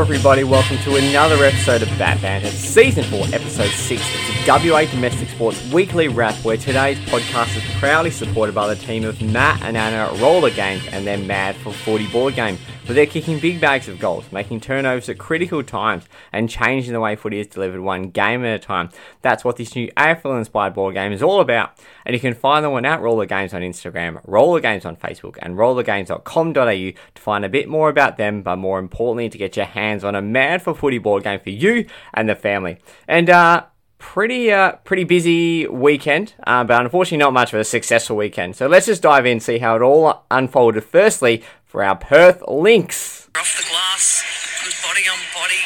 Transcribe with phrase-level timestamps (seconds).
[0.00, 0.44] Everybody.
[0.44, 4.02] Welcome to another episode of Batt Banter, Season 4, Episode 6.
[4.02, 8.80] It's a WA Domestic Sports weekly wrap where today's podcast is proudly supported by the
[8.80, 12.94] team of Matt and Anna Roller Games and their Mad for Footy board game, where
[12.94, 17.16] they're kicking big bags of goals, making turnovers at critical times, and changing the way
[17.16, 18.90] footy is delivered one game at a time.
[19.22, 21.78] That's what this new AFL inspired board game is all about.
[22.04, 25.36] And you can find them on at Roller Games on Instagram, Roller Games on Facebook,
[25.40, 29.66] and rollergames.com.au to find a bit more about them, but more importantly, to get your
[29.66, 32.78] hands on a mad for footy board game for you and the family.
[33.06, 33.64] And, uh,
[34.00, 38.56] pretty uh, pretty busy weekend, uh, but unfortunately not much of a successful weekend.
[38.56, 40.82] So let's just dive in, see how it all unfolded.
[40.82, 43.30] Firstly, for our Perth Lynx.
[43.38, 44.26] Off the glass,
[44.66, 45.62] good body on body.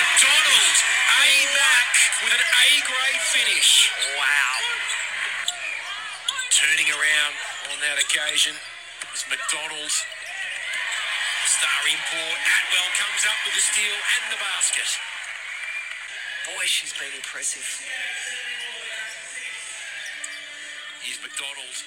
[0.00, 0.76] McDonald,
[1.20, 1.92] A Mac
[2.24, 3.92] with an A grade finish.
[4.16, 4.56] Wow.
[6.48, 7.34] Turning around
[7.68, 8.56] on that occasion
[9.12, 9.92] is McDonald.
[11.44, 12.40] Star import.
[12.40, 14.88] Atwell comes up with the steal and the basket.
[16.48, 17.68] Boy, she's been impressive.
[21.04, 21.84] Here's McDonald.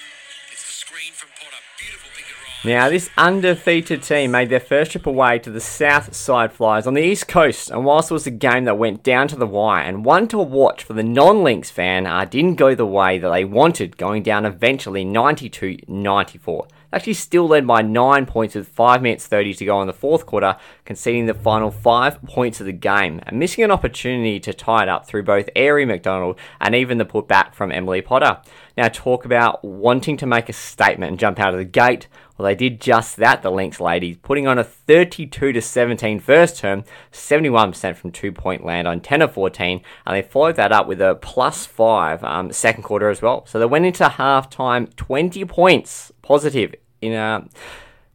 [2.62, 6.92] Now, this undefeated team made their first trip away to the South Side Flyers on
[6.92, 9.82] the East Coast, and whilst it was a game that went down to the wire
[9.82, 13.30] and one to watch for the non Lynx fan, uh, didn't go the way that
[13.30, 16.66] they wanted, going down eventually 92 94.
[16.92, 20.26] Actually, still led by 9 points with 5 minutes 30 to go in the fourth
[20.26, 24.82] quarter, conceding the final 5 points of the game and missing an opportunity to tie
[24.82, 28.38] it up through both Aari McDonald and even the putback from Emily Potter.
[28.80, 32.08] Now, talk about wanting to make a statement and jump out of the gate.
[32.38, 36.56] Well, they did just that, the Lynx ladies, putting on a 32 to 17 first
[36.56, 40.86] term, 71% from two point land on 10 of 14, and they followed that up
[40.86, 43.44] with a plus 5 um, second quarter as well.
[43.44, 47.46] So they went into halftime 20 points positive in a,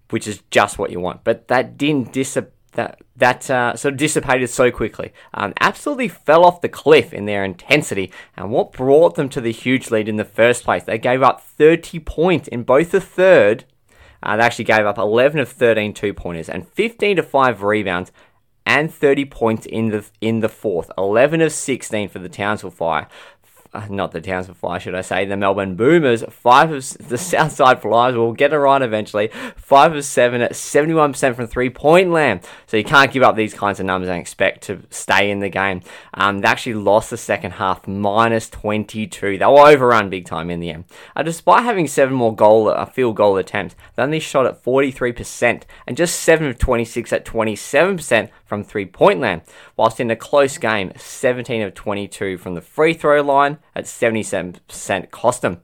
[0.09, 1.23] which is just what you want.
[1.23, 5.13] But that didn't dissipate that that uh, sort of dissipated so quickly.
[5.33, 9.51] Um, absolutely fell off the cliff in their intensity, and what brought them to the
[9.51, 10.83] huge lead in the first place?
[10.83, 13.65] They gave up 30 points in both the third.
[14.21, 18.11] Uh, they actually gave up 11 of 13 two pointers and 15 to 5 rebounds
[18.65, 20.89] and 30 points in the in the fourth.
[20.97, 23.07] 11 of 16 for the Townsville Fire
[23.75, 27.81] uh, not the Townsville Fly, should I say, the Melbourne Boomers, five of the Southside
[27.81, 29.27] Flyers will get it right eventually.
[29.57, 32.41] Five of seven at 71% from three point land.
[32.67, 35.49] So you can't give up these kinds of numbers and expect to stay in the
[35.49, 35.81] game.
[36.13, 39.37] Um, they actually lost the second half, minus 22.
[39.37, 40.85] They were overrun big time in the end.
[41.15, 45.63] Uh, despite having seven more goal, uh, field goal attempts, they only shot at 43%
[45.85, 49.41] and just seven of 26 at 27% from three point land.
[49.75, 55.11] Whilst in a close game, 17 of 22 from the free throw line at 77%
[55.11, 55.61] cost them.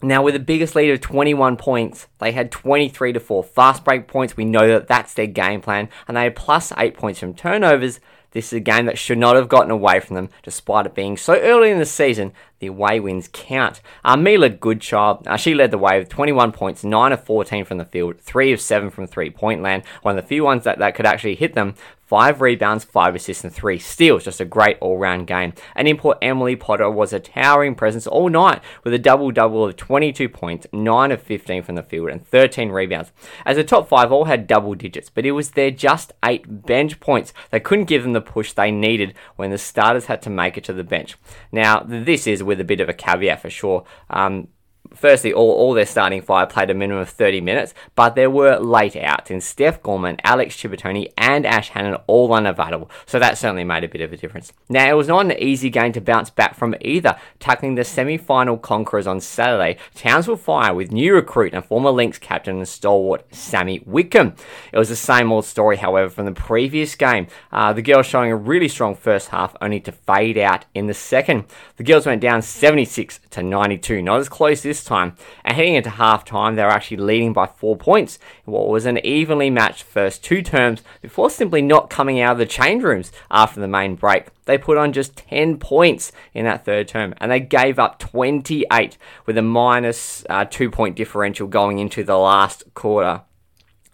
[0.00, 4.06] Now, with the biggest lead of 21 points, they had 23 to 4 fast break
[4.06, 4.36] points.
[4.36, 7.98] We know that that's their game plan, and they had plus 8 points from turnovers.
[8.30, 11.16] This is a game that should not have gotten away from them, despite it being
[11.16, 12.32] so early in the season.
[12.60, 13.80] The away wins count.
[14.04, 17.78] Uh, Mila Goodchild, uh, she led the way with 21 points, 9 of 14 from
[17.78, 19.82] the field, 3 of 7 from three point land.
[20.02, 21.74] One of the few ones that, that could actually hit them
[22.08, 24.24] five rebounds, five assists, and three steals.
[24.24, 25.52] Just a great all round game.
[25.76, 29.76] And import Emily Potter was a towering presence all night with a double double of
[29.76, 33.12] 22 points, 9 of 15 from the field, and 13 rebounds.
[33.44, 36.98] As the top five all had double digits, but it was their just eight bench
[36.98, 40.56] points that couldn't give them the push they needed when the starters had to make
[40.56, 41.16] it to the bench.
[41.52, 43.84] Now, this is with a bit of a caveat for sure.
[44.08, 44.48] Um,
[44.94, 48.58] firstly, all, all their starting five played a minimum of 30 minutes, but there were
[48.58, 53.64] late outs in Steph Gorman, Alex Ciabattoni, and Ash Hannon all unavailable, so that certainly
[53.64, 54.52] made a bit of a difference.
[54.68, 58.16] Now, it was not an easy game to bounce back from either, tackling the semi
[58.16, 59.78] final conquerors on Saturday.
[59.94, 64.34] Townsville Fire with new recruit and former Lynx captain and stalwart Sami Whitcomb.
[64.72, 67.26] It was the same old story, however, from the previous game.
[67.52, 70.94] Uh, the girls showing a really strong first half, only to fade out in the
[70.94, 71.44] second.
[71.76, 75.14] The girls went down 76 to 92, not as close this time.
[75.44, 78.86] And heading into half time, they were actually leading by four points in what was
[78.86, 83.12] an evenly matched first two terms before simply not coming out of the change rooms
[83.30, 84.26] after the main break.
[84.44, 88.96] They put on just 10 points in that third term and they gave up 28
[89.26, 93.22] with a minus, uh, two point differential going into the last quarter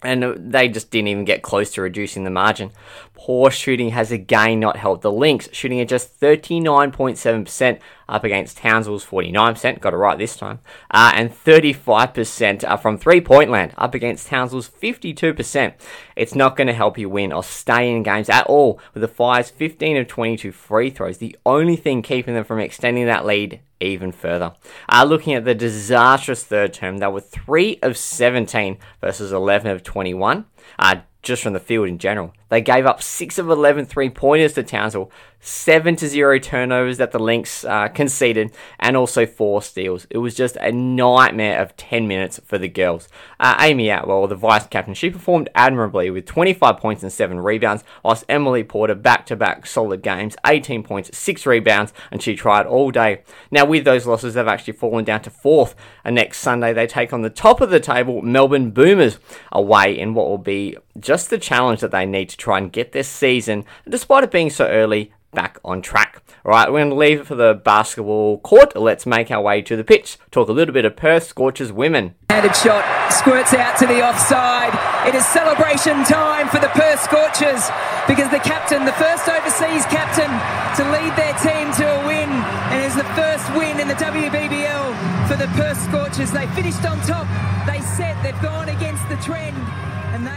[0.05, 2.71] and they just didn't even get close to reducing the margin.
[3.15, 7.79] Poor shooting has again not helped the Lynx, shooting at just 39.7%
[8.09, 10.59] up against Townsville's 49%, got it right this time,
[10.91, 15.75] uh, and 35% uh, from three point land up against Townsville's 52%.
[16.17, 19.09] It's not going to help you win or stay in games at all, with the
[19.09, 23.61] Fire's 15 of 22 free throws, the only thing keeping them from extending that lead
[23.81, 24.55] even further.
[24.89, 29.83] Uh, looking at the disastrous third term, they were 3 of 17 versus 11 of
[29.83, 30.47] 21.
[30.79, 32.33] Uh, just from the field in general.
[32.55, 35.11] They gave up 6 of 11 three pointers to Townsville,
[35.41, 40.07] 7 to 0 turnovers that the Lynx uh, conceded, and also 4 steals.
[40.09, 43.09] It was just a nightmare of 10 minutes for the girls.
[43.41, 47.83] Uh, Amy Atwell, the vice captain, she performed admirably with 25 points and 7 rebounds,
[48.05, 52.67] whilst Emily Potter back to back solid games, 18 points, 6 rebounds, and she tried
[52.67, 53.23] all day.
[53.51, 55.75] Now, with those losses, they've actually fallen down to 4th,
[56.05, 59.19] and next Sunday they take on the top of the table, Melbourne Boomers,
[59.51, 62.93] away in what will be just the challenge that they need to try and get
[62.93, 66.23] this season, despite it being so early, back on track.
[66.45, 68.77] All right, we're going to leave it for the basketball court.
[68.77, 70.19] Let's make our way to the pitch.
[70.31, 72.15] Talk a little bit of Perth Scorchers women.
[72.29, 74.77] Handed shot squirts out to the offside.
[75.09, 77.65] It is celebration time for the Perth Scorchers
[78.07, 80.29] because the captain, the first overseas captain
[80.77, 84.85] to lead their team to a win, and is the first win in the WBBL
[85.27, 86.31] for the Perth Scorchers.
[86.31, 87.25] They finished on top.
[87.67, 88.23] They set.
[88.23, 89.57] They've gone against the trend.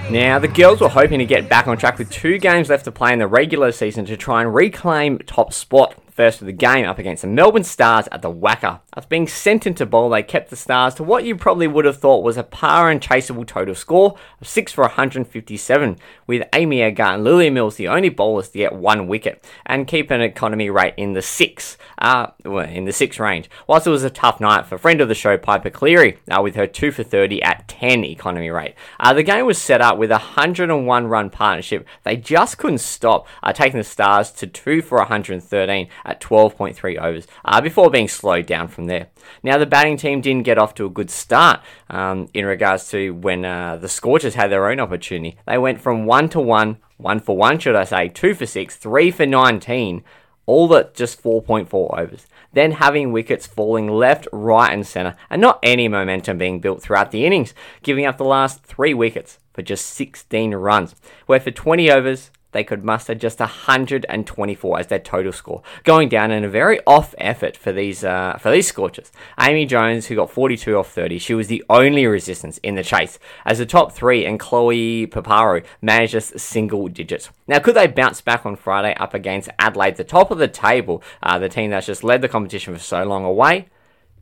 [0.10, 2.92] Now, the girls were hoping to get back on track with two games left to
[2.92, 6.86] play in the regular season to try and reclaim top spot first of the game
[6.86, 8.80] up against the Melbourne Stars at the WACA.
[8.98, 12.00] After being sent into bowl, they kept the Stars to what you probably would have
[12.00, 17.04] thought was a par and chaseable total score of 6 for 157, with Amy Edgar
[17.04, 20.96] and Lilly Mills the only bowlers to get one wicket and keep an economy rate
[20.98, 23.52] in the 6, uh, in the 6 range.
[23.68, 26.56] Whilst it was a tough night for friend of the show Piepa Cleary uh, with
[26.56, 28.74] her 2 for 30 at 10 economy rate.
[29.00, 31.86] Uh, the game was set up with a 101 run partnership.
[32.02, 37.28] They just couldn't stop, uh, taking the Stars to 2 for 113 at 12.3 overs
[37.46, 39.08] uh, before being slowed down from there.
[39.44, 43.12] Now, the batting team didn't get off to a good start um, in regards to
[43.12, 45.38] when uh, the Scorchers had their own opportunity.
[45.46, 48.76] They went from 1 to 1, 1 for 1, should I say, 2 for 6,
[48.76, 50.04] 3 for 19,
[50.46, 52.28] all at just 4.4 overs.
[52.54, 57.12] Then having wickets falling left, right, and centre, and not any momentum being built throughout
[57.12, 60.96] the innings, giving up the last three wickets for just 16 runs,
[61.26, 66.32] where for 20 overs, they could muster just 124 as their total score, going down
[66.32, 69.12] in a very off effort for these uh, for these Scorchers.
[69.40, 73.20] Amy Jones, who got 42 off 30, she was the only resistance in the chase,
[73.46, 77.30] as the top three and Chloe Piparo managed just single digits.
[77.48, 81.04] Now, could they bounce back on Friday up against Adelaide, the top of the table,
[81.24, 83.68] uh, the team that's just led the competition for so long away?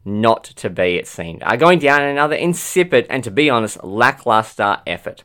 [0.07, 1.42] Not to be, it seemed.
[1.42, 5.24] Uh, going down in another insipid and, to be honest, lackluster effort.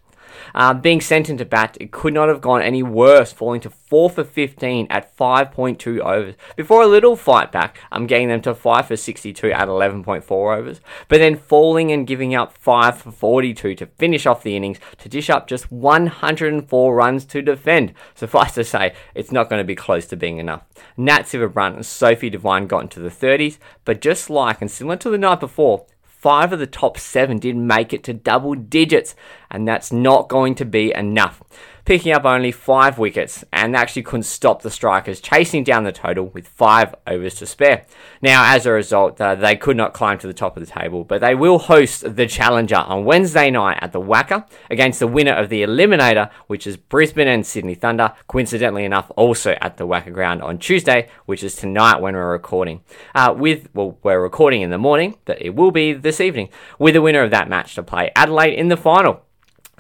[0.55, 4.11] Uh, being sent into bat, it could not have gone any worse, falling to 4
[4.11, 6.35] for 15 at 5.2 overs.
[6.57, 10.81] Before a little fight back, I'm getting them to 5 for 62 at 11.4 overs,
[11.09, 15.09] but then falling and giving up 5 for 42 to finish off the innings to
[15.09, 17.93] dish up just 104 runs to defend.
[18.15, 20.63] Suffice to say, it's not going to be close to being enough.
[20.97, 25.11] Nat Sciver-Brunt and Sophie Devine got into the 30s, but just like and similar to
[25.11, 25.87] the night before,
[26.21, 29.15] five of the top seven did make it to double digits,
[29.51, 31.43] and that's not going to be enough
[31.91, 36.27] picking up only five wickets and actually couldn't stop the strikers chasing down the total
[36.27, 37.85] with five overs to spare.
[38.23, 41.03] Now, as a result, uh, they could not climb to the top of the table,
[41.03, 45.33] but they will host the Challenger on Wednesday night at the WACA against the winner
[45.33, 50.13] of the Eliminator, which is Brisbane and Sydney Thunder, coincidentally enough, also at the WACA
[50.13, 52.83] ground on Tuesday, which is tonight when we're recording.
[53.17, 56.95] Uh, with, well, we're recording in the morning, but it will be this evening, with
[56.95, 59.25] the winner of that match to play Adelaide in the final.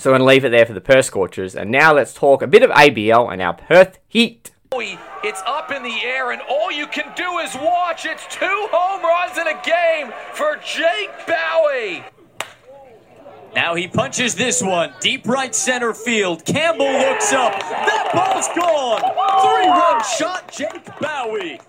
[0.01, 1.55] So I'm going to leave it there for the Perth Scorchers.
[1.55, 4.51] And now let's talk a bit of ABL and our Perth Heat.
[5.23, 8.07] It's up in the air, and all you can do is watch.
[8.07, 12.03] It's two home runs in a game for Jake Bowie.
[13.55, 16.47] Now he punches this one deep right center field.
[16.47, 17.61] Campbell looks up.
[17.61, 19.01] That ball's gone.
[19.43, 21.61] Three run shot, Jake Bowie.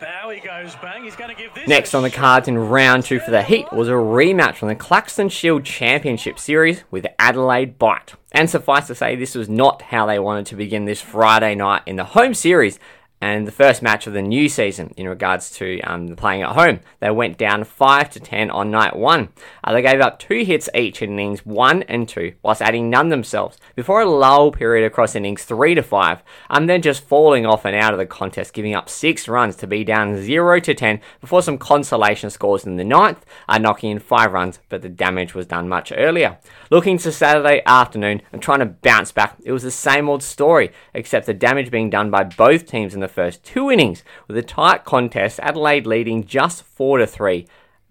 [0.00, 1.04] Bowie goes bang.
[1.04, 1.66] He's going to give this.
[1.66, 4.74] Next on the cards in round two for the Heat was a rematch from the
[4.74, 8.14] Claxton Shield Championship Series with Adelaide Bite.
[8.30, 11.82] And suffice to say, this was not how they wanted to begin this Friday night
[11.86, 12.78] in the home series
[13.20, 16.80] and the first match of the new season in regards to um, playing at home.
[17.00, 19.28] They went down 5 to 10 on night 1.
[19.64, 23.08] Uh, they gave up two hits each in innings 1 and 2, whilst adding none
[23.08, 27.64] themselves, before a lull period across innings 3 to 5, and then just falling off
[27.64, 31.00] and out of the contest, giving up 6 runs to be down 0 to 10
[31.20, 35.34] before some consolation scores in the ninth, uh, knocking in 5 runs, but the damage
[35.34, 36.38] was done much earlier.
[36.70, 40.70] Looking to Saturday afternoon and trying to bounce back, it was the same old story,
[40.94, 44.42] except the damage being done by both teams in the first two innings, with a
[44.42, 47.46] tight contest, Adelaide leading just 4 to 3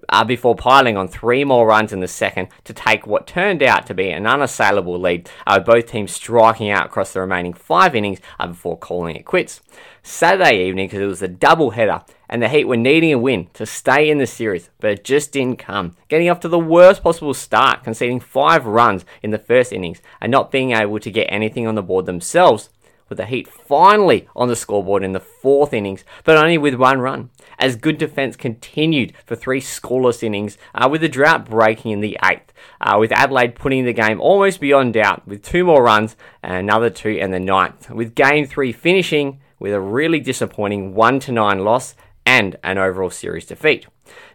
[0.10, 3.86] uh, before piling on three more runs in the second to take what turned out
[3.88, 8.20] to be an unassailable lead, uh, both teams striking out across the remaining five innings
[8.40, 9.62] uh, before calling it quits.
[10.04, 13.48] Saturday evening, because it was a double header, and the Heat were needing a win
[13.54, 15.96] to stay in the series, but it just didn't come.
[16.08, 20.32] Getting off to the worst possible start, conceding five runs in the first innings, and
[20.32, 22.70] not being able to get anything on the board themselves
[23.10, 27.00] with the Heat finally on the scoreboard in the fourth innings, but only with one
[27.00, 27.30] run.
[27.60, 32.18] As good defence continued for three scoreless innings, uh, with the drought breaking in the
[32.24, 36.54] eighth, uh, with Adelaide putting the game almost beyond doubt with two more runs and
[36.54, 41.32] another two in the ninth, with game three finishing with a really disappointing 1 to
[41.32, 41.96] 9 loss
[42.26, 43.88] and an overall series defeat.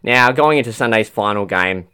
[0.02, 1.88] Now, going into Sunday's final game,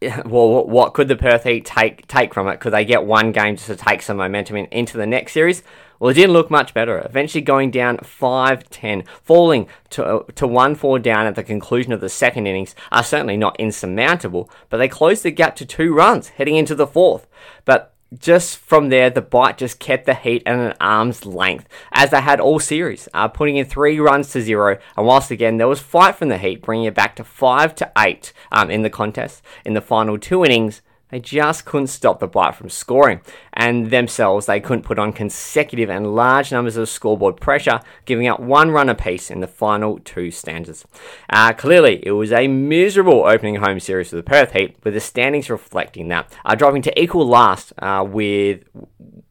[0.24, 2.60] well, what could the Perth Heat take take from it?
[2.60, 5.62] Could they get one game just to take some momentum in, into the next series?
[5.98, 6.98] Well, it didn't look much better.
[6.98, 12.46] Eventually going down 5-10, falling to, to 1-4 down at the conclusion of the second
[12.46, 16.76] innings are certainly not insurmountable, but they closed the gap to two runs heading into
[16.76, 17.26] the fourth.
[17.64, 22.10] But just from there, the bite just kept the Heat at an arm's length, as
[22.10, 24.78] they had all series, uh, putting in three runs to zero.
[24.96, 27.92] And whilst again there was fight from the Heat, bringing it back to five to
[27.98, 32.26] eight um, in the contest in the final two innings, they just couldn't stop the
[32.26, 33.20] Bite from scoring,
[33.52, 38.40] and themselves they couldn't put on consecutive and large numbers of scoreboard pressure, giving up
[38.40, 40.84] one run apiece in the final two stanzas.
[41.30, 45.00] Uh, clearly, it was a miserable opening home series for the Perth Heat, with the
[45.00, 48.64] standings reflecting that, uh, dropping to equal last uh, with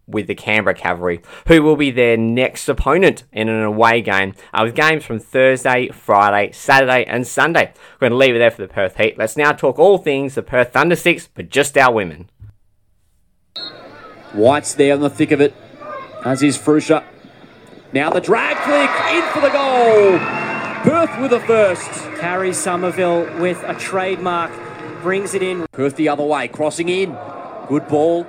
[0.07, 4.61] with the Canberra Cavalry, who will be their next opponent in an away game, uh,
[4.63, 7.73] with games from Thursday, Friday, Saturday, and Sunday.
[7.99, 9.17] We're going to leave it there for the Perth Heat.
[9.17, 12.29] Let's now talk all things the Perth Thundersticks, but just our women.
[14.33, 15.53] White's there in the thick of it,
[16.23, 17.03] as is Frusha.
[17.93, 20.19] Now the drag flick in for the goal.
[20.83, 21.89] Perth with the first.
[22.19, 24.51] Karri Somerville with a trademark
[25.01, 25.65] brings it in.
[25.71, 27.17] Perth the other way, crossing in.
[27.67, 28.27] Good ball.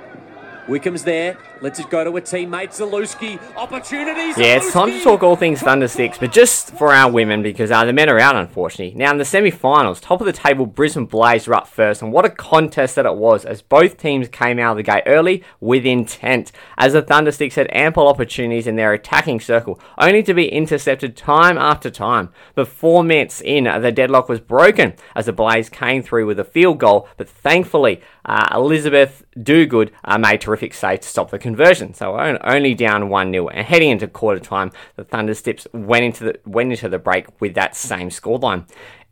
[0.67, 1.37] Wickham's there.
[1.61, 3.37] Lets it go to a teammate, Zaluski.
[3.57, 4.37] Opportunities.
[4.37, 7.83] Yeah, it's time to talk all things Thundersticks, but just for our women because uh,
[7.83, 8.97] the men are out, unfortunately.
[8.97, 12.13] Now, in the semi finals, top of the table, Brisbane Blaze were up first, and
[12.13, 15.43] what a contest that it was as both teams came out of the gate early
[15.59, 16.53] with intent.
[16.77, 21.57] As the Thundersticks had ample opportunities in their attacking circle, only to be intercepted time
[21.57, 22.29] after time.
[22.55, 26.45] But four minutes in, the deadlock was broken as the Blaze came through with a
[26.45, 31.93] field goal, but thankfully, uh, Elizabeth Duguid uh, made terrific save to stop the conversion.
[31.93, 33.47] So only down 1 0.
[33.47, 37.55] And heading into quarter time, the Thundersticks went into the, went into the break with
[37.55, 38.67] that same scoreline.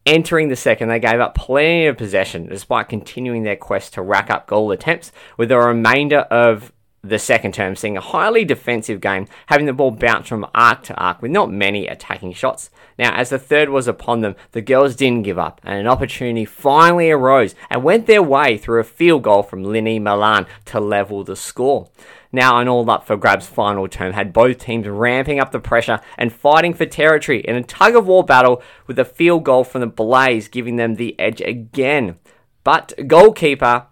[0.05, 4.29] Entering the second, they gave up plenty of possession despite continuing their quest to rack
[4.29, 6.71] up goal attempts, with the remainder of
[7.03, 10.95] the second term, seeing a highly defensive game, having the ball bounce from arc to
[10.95, 12.69] arc with not many attacking shots.
[12.97, 16.45] Now, as the third was upon them, the girls didn't give up, and an opportunity
[16.45, 21.23] finally arose and went their way through a field goal from Linny Milan to level
[21.23, 21.89] the score.
[22.31, 25.99] Now, an all up for grabs final term had both teams ramping up the pressure
[26.17, 29.81] and fighting for territory in a tug of war battle with a field goal from
[29.81, 32.17] the Blaze giving them the edge again.
[32.63, 33.87] But goalkeeper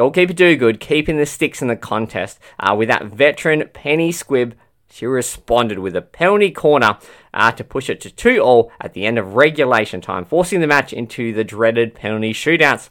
[0.00, 4.54] Goalkeeper Duguid keeping the sticks in the contest uh, with that veteran Penny Squibb.
[4.90, 6.98] She responded with a penalty corner
[7.34, 10.66] uh, to push it to 2 all at the end of regulation time, forcing the
[10.66, 12.88] match into the dreaded penalty shootouts.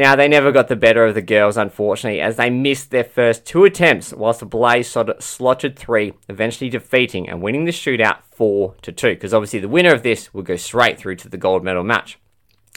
[0.00, 3.44] Now, they never got the better of the girls, unfortunately, as they missed their first
[3.44, 8.92] two attempts, whilst the Blaze slotted three, eventually defeating and winning the shootout 4 to
[8.92, 11.84] 2, because obviously the winner of this would go straight through to the gold medal
[11.84, 12.18] match.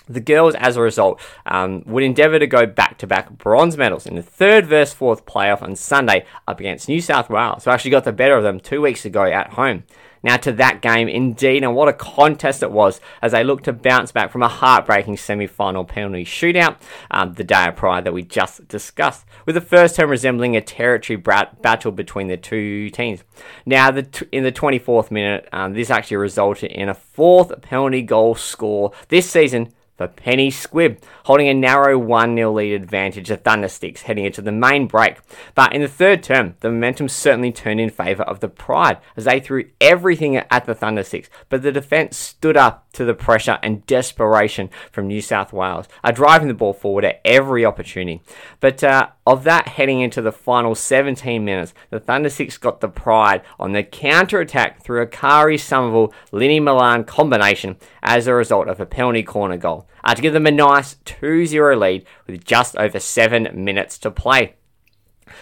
[0.08, 4.06] The girls, as a result, um, would endeavour to go back to back bronze medals
[4.06, 7.92] in the third versus fourth playoff on Sunday up against New South Wales, who actually
[7.92, 9.84] got the better of them two weeks ago at home.
[10.24, 13.74] Now to that game, indeed, and what a contest it was as they looked to
[13.74, 16.78] bounce back from a heartbreaking semi-final penalty shootout
[17.12, 21.18] um, the day prior that we just discussed, with the first term resembling a territory
[21.18, 23.24] battle between the two teams.
[23.66, 28.02] Now, the t- in the 24th minute, um, this actually resulted in a fourth penalty
[28.02, 33.44] goal score this season for Penny Squibb, holding a narrow 1 0 lead advantage of
[33.44, 35.18] Thundersticks heading into the main break.
[35.56, 39.26] But in the third term, the momentum certainly turned in favour of the Pride as
[39.26, 43.86] they threw everything at the Thundersticks, but the defence stood up to the pressure and
[43.86, 48.22] desperation from New South Wales, are driving the ball forward at every opportunity.
[48.60, 53.42] But uh, of that heading into the final 17 minutes, the Thundersticks got the pride
[53.60, 58.80] on the counter attack through a Karri Somerville Linny Milan combination as a result of
[58.80, 62.76] a penalty corner goal uh, to give them a nice 2 0 lead with just
[62.78, 64.56] over 7 minutes to play.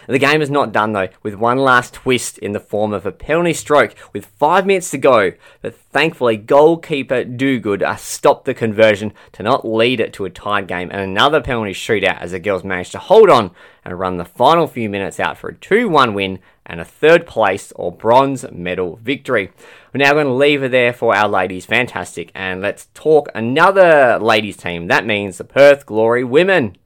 [0.08, 3.12] The game is not done though, with one last twist in the form of a
[3.12, 5.34] penalty stroke with five minutes to go.
[5.62, 10.68] But thankfully, goalkeeper Duguid uh, stopped the conversion to not lead it to a tied
[10.68, 13.52] game and another penalty shootout as the girls managed to hold on
[13.84, 17.26] and run the final few minutes out for a 2 1 win and a third
[17.26, 19.52] place or bronze medal victory.
[19.94, 21.66] We're now going to leave it there for our ladies.
[21.66, 22.32] Fantastic.
[22.36, 24.88] And let's talk another ladies team.
[24.88, 26.78] That means the Perth Glory women.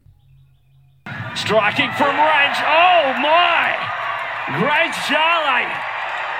[1.36, 2.58] Striking from range.
[2.64, 3.76] Oh my!
[4.58, 5.68] Great Charlie.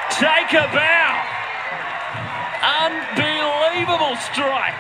[0.10, 1.12] Take a bow.
[2.86, 4.80] Unbelievable strike.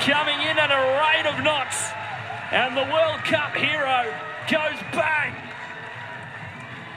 [0.00, 1.90] Coming in at a rate of knots.
[2.50, 4.14] And the World Cup hero
[4.48, 5.34] goes bang.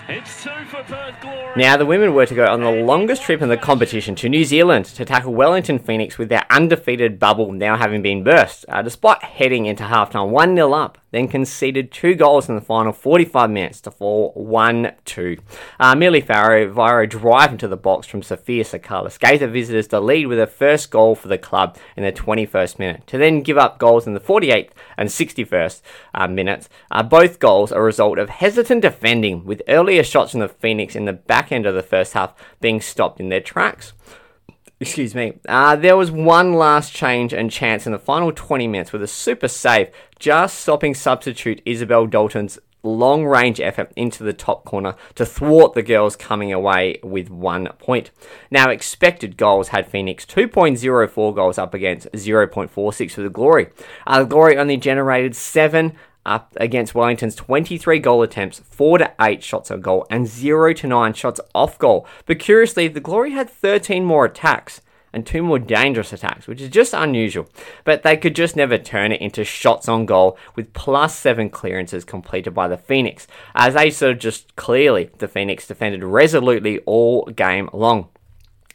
[0.08, 1.54] It's two for Perth Glory.
[1.58, 4.46] Now, the women were to go on the longest trip in the competition to New
[4.46, 8.66] Zealand to tackle Wellington Phoenix with their undefeated bubble now having been burst.
[8.70, 12.94] Uh, despite heading into halftime 1 0 up, then conceded two goals in the final
[12.94, 15.38] 45 minutes to fall 1 2.
[15.80, 19.88] Uh, Millie Farrow, via a drive into the box from Sophia Sakalis, gave the visitors
[19.88, 23.42] the lead with her first goal for the club in the 21st minute, to then
[23.42, 25.82] give up goals in the 48th and 61st
[26.14, 26.70] uh, minutes.
[26.92, 31.06] Uh, both goals a result of hesitant defending, with earlier shots from the Phoenix in
[31.06, 33.94] the back end of the first half being stopped in their tracks.
[34.82, 35.34] Excuse me.
[35.48, 39.08] Uh, there was one last change and chance in the final 20 minutes with a
[39.08, 39.90] super save,
[40.20, 45.82] just stopping substitute Isabel Dalton's long range effort into the top corner to thwart the
[45.82, 48.12] girls coming away with one point.
[48.50, 53.70] Now, expected goals had Phoenix 2.04 goals up against 0.46 for the Glory.
[54.08, 55.94] Uh, the Glory only generated seven
[56.26, 60.88] up against Wellington's 23 goal attempts, 4 to 8 shots on goal, and 0 to
[60.88, 62.06] 9 shots off goal.
[62.26, 64.82] But curiously, the Glory had 13 more attacks
[65.14, 67.48] and two more dangerous attacks, which is just unusual.
[67.84, 72.04] But they could just never turn it into shots on goal with plus seven clearances
[72.04, 77.26] completed by the Phoenix, as they sort of just clearly the Phoenix defended resolutely all
[77.26, 78.10] game long.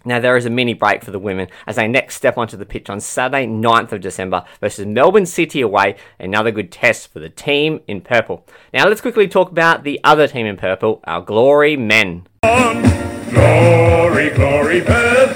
[0.07, 2.67] Now, there is a mini break for the women as they next step onto the
[2.67, 5.97] pitch on Saturday, 9th of December versus Melbourne City away.
[6.19, 8.47] Another good test for the team in purple.
[8.73, 12.27] Now, let's quickly talk about the other team in purple, our Glory men.
[12.43, 15.34] Glory, glory, Perth,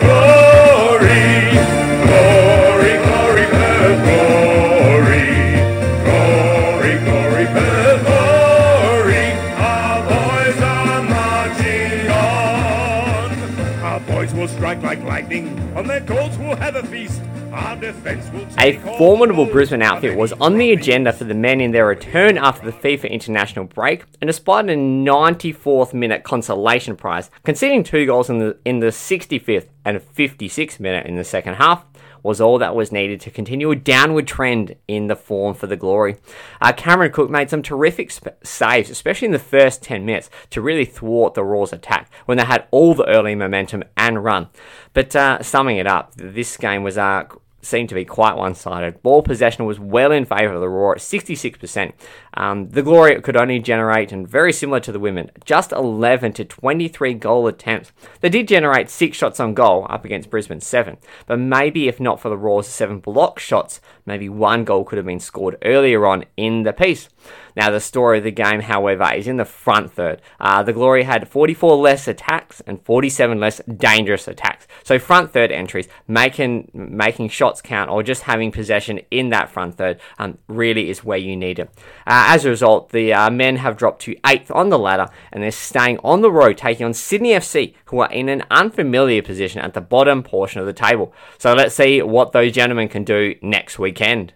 [15.76, 17.20] On their goals we'll have a feast.
[17.52, 21.70] Our defense will A formidable Brisbane outfit was on the agenda for the men in
[21.70, 27.82] their return after the FIFA international break, and despite a 94th minute consolation prize, conceding
[27.82, 31.84] two goals in the in the 65th and 56th minute in the second half
[32.22, 35.76] was all that was needed to continue a downward trend in the form for the
[35.76, 36.16] glory.
[36.60, 40.60] Uh, Cameron Cook made some terrific sp- saves, especially in the first 10 minutes, to
[40.60, 44.48] really thwart the Roar's attack when they had all the early momentum and run.
[44.92, 47.24] But uh, summing it up, this game was uh,
[47.60, 49.02] seemed to be quite one-sided.
[49.02, 51.92] Ball possession was well in favour of the Roar at 66%.
[52.34, 56.44] Um, the Glory could only generate, and very similar to the women, just 11 to
[56.44, 57.92] 23 goal attempts.
[58.20, 62.20] They did generate six shots on goal up against Brisbane seven, but maybe if not
[62.20, 66.24] for the Roar's seven block shots, maybe one goal could have been scored earlier on
[66.36, 67.08] in the piece.
[67.56, 70.22] Now, the story of the game, however, is in the front third.
[70.38, 74.68] Uh, the Glory had 44 less attacks and 47 less dangerous attacks.
[74.84, 79.76] So, front third entries, making making shots count or just having possession in that front
[79.76, 81.68] third, um, really is where you need it.
[82.06, 85.42] Uh, as a result, the uh, men have dropped to eighth on the ladder and
[85.42, 89.60] they're staying on the road, taking on Sydney FC, who are in an unfamiliar position
[89.60, 91.12] at the bottom portion of the table.
[91.38, 94.32] So, let's see what those gentlemen can do next weekend.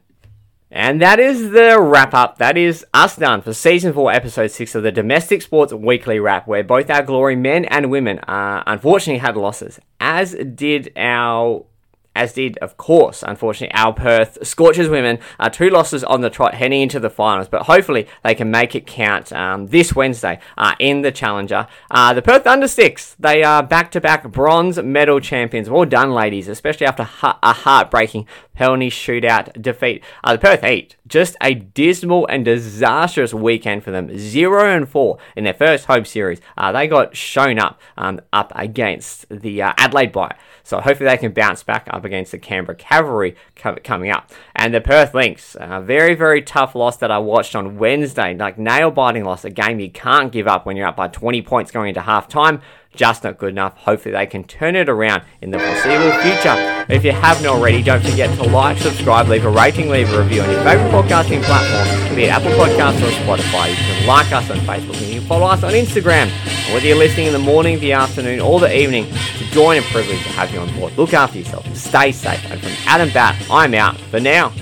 [0.74, 2.38] And that is the wrap up.
[2.38, 6.48] That is us done for season four, episode six of the Domestic Sports Weekly Wrap,
[6.48, 11.66] where both our glory men and women uh, unfortunately had losses, as did our.
[12.14, 15.18] As did, of course, unfortunately, our Perth Scorchers women.
[15.40, 18.74] Uh, two losses on the trot heading into the finals, but hopefully they can make
[18.74, 21.66] it count um, this Wednesday uh, in the Challenger.
[21.90, 25.70] Uh, the Perth Thundersticks, they are back to back bronze medal champions.
[25.70, 30.02] Well done, ladies, especially after a heartbreaking penalty shootout defeat.
[30.24, 34.16] Uh, the Perth Heat, just a dismal and disastrous weekend for them.
[34.18, 36.40] Zero and four in their first home series.
[36.56, 40.36] Uh, they got shown up um, up against the uh, Adelaide Bite.
[40.64, 44.30] So hopefully they can bounce back up against the Canberra Cavalry co- coming up.
[44.54, 48.34] And the Perth Lynx, a very, very tough loss that I watched on Wednesday.
[48.34, 51.42] Like nail biting loss, a game you can't give up when you're up by 20
[51.42, 52.60] points going into half time.
[52.94, 53.76] Just not good enough.
[53.78, 56.84] Hopefully, they can turn it around in the foreseeable future.
[56.90, 60.42] If you haven't already, don't forget to like, subscribe, leave a rating, leave a review
[60.42, 63.70] on your favourite podcasting platform, be it Apple Podcasts or Spotify.
[63.70, 66.26] You can like us on Facebook and you can follow us on Instagram.
[66.26, 69.78] And whether you're listening in the morning, the afternoon, or the evening, it's a joy
[69.78, 70.96] and privilege to have you on board.
[70.98, 74.52] Look after yourself, stay safe, and from Adam Batt, I'm out for now.